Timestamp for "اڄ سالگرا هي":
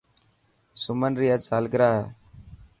1.35-2.05